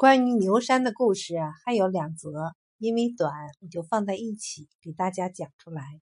[0.00, 6.00] 关于牛山的故事，还有两则，因为短，我就放在一起给大家讲出来。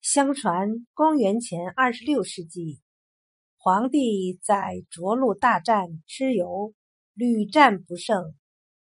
[0.00, 2.80] 相传，公元前二十六世纪，
[3.56, 6.74] 皇帝在涿鹿大战蚩尤，
[7.14, 8.34] 屡战不胜，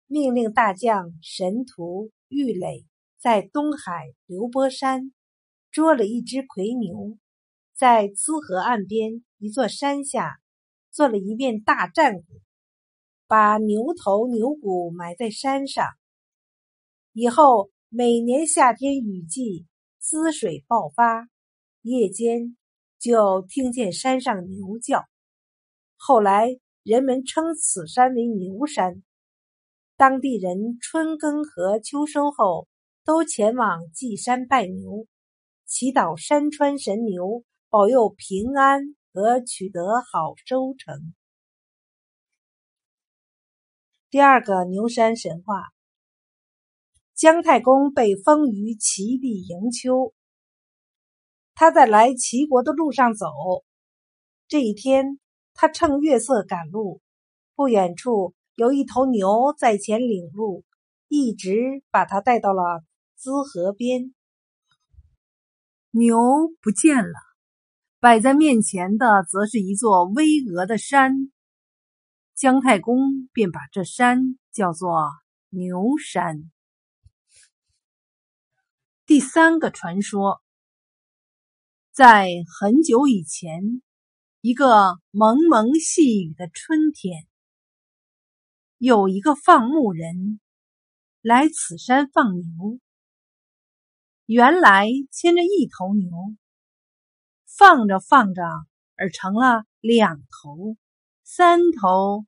[0.07, 2.86] 命令大将神荼、郁垒
[3.18, 5.12] 在东海流波山
[5.70, 7.18] 捉了一只夔牛，
[7.75, 10.41] 在淄河岸边一座山下
[10.91, 12.41] 做了一面大战鼓，
[13.32, 15.86] 把牛头牛骨埋在山上。
[17.14, 19.66] 以后每年夏天雨季，
[19.98, 21.30] 滋水爆发，
[21.80, 22.59] 夜间
[22.98, 25.06] 就听见山上牛叫。
[25.96, 26.46] 后来
[26.82, 29.02] 人们称此山为牛山。
[29.96, 32.68] 当地人春耕和秋收后，
[33.02, 35.06] 都前往祭山拜牛，
[35.64, 41.14] 祈祷山川神牛保佑平安和取得好收成。
[44.12, 45.73] 第二个牛山神话：
[47.15, 50.13] 姜太公被封于齐地营丘，
[51.54, 53.27] 他在来齐国的路上走。
[54.49, 55.19] 这一天，
[55.54, 57.01] 他趁月色赶路，
[57.54, 60.63] 不远处有一头牛在前领路，
[61.09, 62.85] 一直把他带到了
[63.19, 64.15] 淄河边。
[65.91, 66.19] 牛
[66.60, 67.15] 不见了，
[67.99, 71.32] 摆在面前的则是一座巍峨的山。
[72.43, 75.12] 姜太公便把这山叫做
[75.48, 76.50] 牛山。
[79.06, 80.43] 第三个传说，
[81.93, 82.26] 在
[82.59, 83.81] 很久以前，
[84.41, 87.28] 一个蒙蒙细雨的春天，
[88.76, 90.41] 有一个放牧人
[91.20, 92.81] 来此山放牛。
[94.26, 96.10] 原来牵着一头牛，
[97.47, 98.43] 放着放着，
[98.97, 100.76] 而成了两头、
[101.22, 102.26] 三头。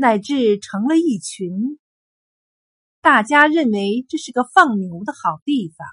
[0.00, 1.78] 乃至成了一群，
[3.02, 5.86] 大家认为这是个放牛的好地方，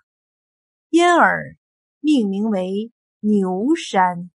[0.90, 1.58] 因而
[2.00, 4.32] 命名为牛山。